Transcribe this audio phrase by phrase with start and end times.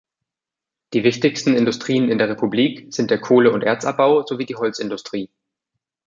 [0.93, 5.29] Die wichtigsten Industrien in der Republik sind der Kohle- und Erzabbau sowie die Holzindustrie.